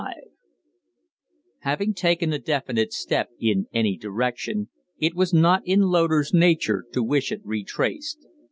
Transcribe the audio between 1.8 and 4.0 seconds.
taken a definite step in any